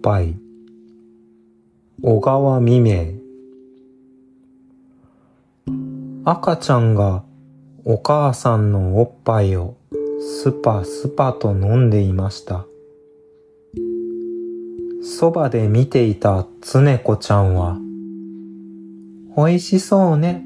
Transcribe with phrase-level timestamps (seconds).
[0.00, 0.36] ぱい
[2.02, 3.20] 小川未明
[6.24, 7.24] 赤ちゃんが
[7.84, 9.76] お母さんのおっぱいを
[10.20, 12.66] スパスパと飲んでいました。
[15.02, 17.78] そばで見ていたつねこちゃんは、
[19.36, 20.44] 美味しそうね、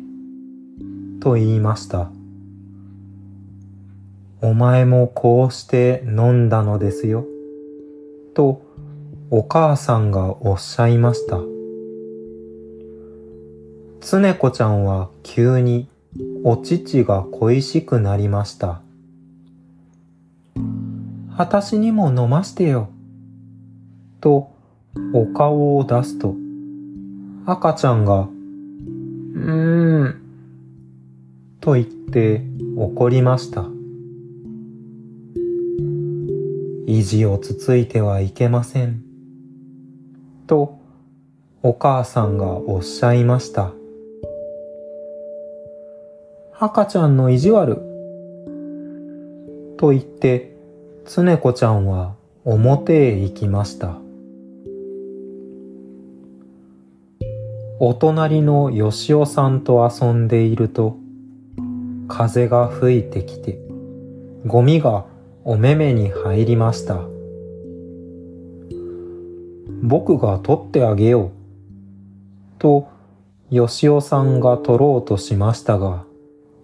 [1.20, 2.10] と言いました。
[4.40, 7.26] お前もこうして飲んだのですよ、
[8.34, 8.63] と
[9.36, 11.40] お母さんがおっしゃいました。
[14.00, 15.88] つねこちゃんは急に
[16.44, 18.80] お乳が恋しくなりました。
[21.36, 22.90] あたしにも飲ましてよ。
[24.20, 24.52] と、
[25.12, 26.36] お顔を出すと、
[27.44, 30.22] 赤ちゃんが、うーん、
[31.60, 32.44] と言って
[32.76, 33.64] 怒りました。
[36.86, 39.13] 意地をつついてはいけません。
[40.46, 40.78] と、
[41.62, 43.72] お母さんがおっしゃいました。
[46.58, 47.76] 赤ちゃんの意地悪。
[49.76, 50.56] と言って、
[51.04, 53.98] つねこちゃんは表へ行きました。
[57.80, 60.96] お隣のよしおさんと遊んでいると、
[62.08, 63.58] 風が吹いてきて、
[64.46, 65.06] ゴミが
[65.44, 67.13] お目目に入りました。
[69.86, 71.30] 僕が取ってあげよう。
[72.58, 72.88] と、
[73.50, 76.04] よしおさんが取ろうとしましたが、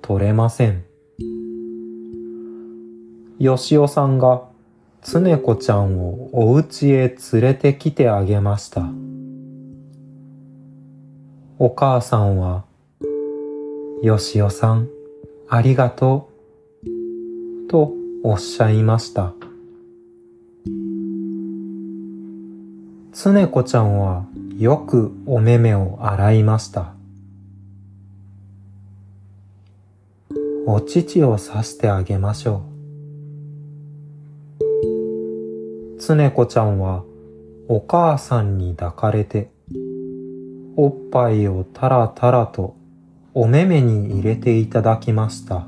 [0.00, 0.84] 取れません。
[3.38, 4.44] よしおさんが
[5.02, 8.86] つねこちゃんをお家へ連れてきてあげました。
[11.58, 12.64] お母さんは、
[14.02, 14.88] よしおさん、
[15.46, 16.30] ありがと
[17.66, 19.34] う、とおっしゃいました。
[23.12, 24.24] つねこちゃんは
[24.56, 26.94] よくお目目を洗いました。
[30.66, 32.62] お乳をさしてあげましょ
[35.98, 35.98] う。
[35.98, 37.02] つねこちゃんは
[37.66, 39.50] お母さんに抱かれて、
[40.76, 42.76] おっぱいをたらたらと
[43.34, 45.66] お目目に入れていただきました。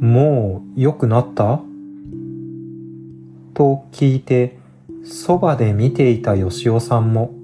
[0.00, 1.60] もう良くなった？
[3.60, 4.56] と聞いて、
[5.04, 7.34] そばで見ていたよしおさんも、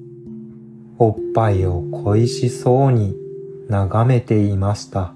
[0.96, 3.14] おっぱいを恋しそうに
[3.68, 5.12] 眺めていました。